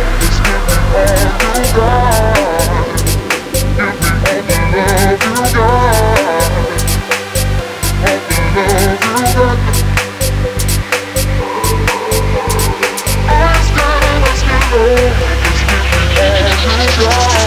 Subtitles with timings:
[16.97, 17.37] floor.